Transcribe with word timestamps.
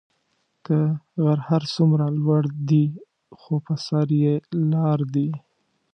كه 0.65 0.79
غر 1.23 1.39
هر 1.47 1.63
سومره 1.75 2.05
لور 2.21 2.43
دي 2.69 2.85
خو 3.39 3.53
به 3.63 3.73
سر 3.85 4.07
ئ 4.19 4.25
لار 4.71 4.99
دي. 5.13 5.29